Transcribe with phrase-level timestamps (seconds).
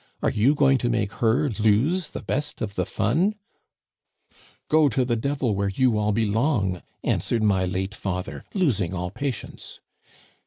[0.23, 3.35] Are you going to make her lose the best of the fun?'"
[4.43, 9.79] * Go to the devil, where you all belong/ answered my late father, losing all patience.